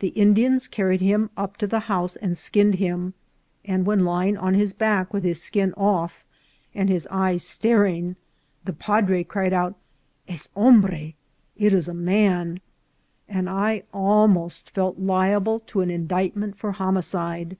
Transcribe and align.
The 0.00 0.14
Indians 0.16 0.66
carried 0.66 1.02
him 1.02 1.28
up 1.36 1.58
"to 1.58 1.66
the 1.66 1.80
house 1.92 2.16
and 2.16 2.38
skinned 2.38 2.76
him; 2.76 3.12
and 3.66 3.84
when 3.84 4.02
lying 4.02 4.34
on 4.38 4.54
his 4.54 4.72
back, 4.72 5.12
with 5.12 5.24
his 5.24 5.42
skin 5.42 5.74
off 5.76 6.24
and 6.74 6.88
his 6.88 7.06
eyes 7.10 7.42
staring, 7.46 8.16
the 8.64 8.72
padre 8.72 9.24
cried 9.24 9.52
out," 9.52 9.74
es 10.26 10.48
hombre," 10.56 11.12
it 11.58 11.74
is 11.74 11.86
a 11.86 11.92
man, 11.92 12.60
and 13.28 13.50
I 13.50 13.82
almost 13.92 14.70
felt 14.70 14.98
liable 14.98 15.60
to 15.66 15.82
an 15.82 15.90
indictment 15.90 16.56
for 16.56 16.72
homicide. 16.72 17.58